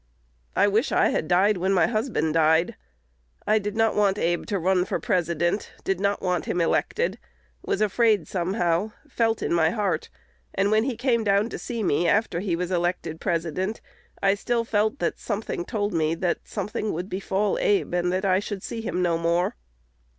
[0.55, 2.75] I wish I had died when my husband died.
[3.45, 7.19] I did not want Abe to run for President; did not want him elected;
[7.63, 10.09] was afraid somehow, felt in my heart;
[10.55, 13.79] and when he came down to see me, after he was elected President,
[14.23, 18.39] I still felt that something told me that something would befall Abe, and that I
[18.39, 19.53] should see him no more."